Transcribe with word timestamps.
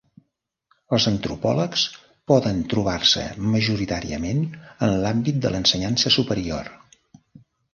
Els 0.95 1.03
antropòlegs 1.11 1.83
poden 2.31 2.63
trobar-se 2.73 3.27
majoritàriament 3.57 4.43
en 4.89 4.97
l'àmbit 5.05 5.39
de 5.45 5.53
l'ensenyança 5.57 6.17
superior. 6.17 6.75